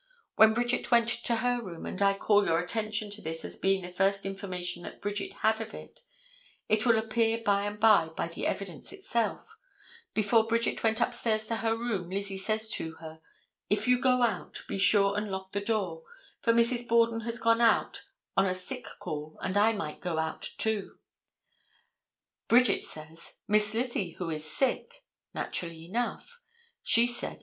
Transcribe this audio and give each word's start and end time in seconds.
When 0.35 0.55
Bridget 0.55 0.89
went 0.89 1.09
to 1.09 1.35
her 1.35 1.61
room, 1.61 1.85
and 1.85 2.01
I 2.01 2.17
call 2.17 2.43
your 2.47 2.57
attention 2.57 3.11
to 3.11 3.21
this 3.21 3.45
as 3.45 3.55
being 3.55 3.83
the 3.83 3.91
first 3.91 4.25
information 4.25 4.81
that 4.81 4.99
Bridget 4.99 5.31
had 5.43 5.61
of 5.61 5.75
it—it 5.75 6.87
will 6.87 6.97
appear 6.97 7.43
by 7.43 7.65
and 7.67 7.79
by 7.79 8.07
by 8.07 8.27
the 8.27 8.47
evidence 8.47 8.91
itself—before 8.91 10.47
Bridget 10.47 10.81
went 10.81 11.01
upstairs 11.01 11.45
to 11.49 11.57
her 11.57 11.77
room 11.77 12.09
Lizzie 12.09 12.39
says 12.39 12.67
to 12.71 12.93
her, 12.93 13.21
"If 13.69 13.87
you 13.87 14.01
go 14.01 14.23
out, 14.23 14.63
be 14.67 14.79
sure 14.79 15.15
and 15.15 15.29
lock 15.29 15.51
the 15.51 15.61
door, 15.61 16.01
for 16.39 16.51
Mrs. 16.51 16.87
Borden 16.87 17.19
has 17.21 17.37
gone 17.37 17.61
out 17.61 18.01
on 18.35 18.47
a 18.47 18.55
sick 18.55 18.87
call 18.97 19.37
and 19.43 19.55
I 19.55 19.71
might 19.73 20.01
go 20.01 20.17
out, 20.17 20.41
too." 20.57 20.97
Bridget 22.47 22.83
says, 22.83 23.37
"Miss 23.47 23.75
Lizzie, 23.75 24.13
who 24.13 24.31
is 24.31 24.49
sick?" 24.49 25.03
naturally 25.35 25.85
enough. 25.85 26.39
She 26.81 27.05
said. 27.05 27.39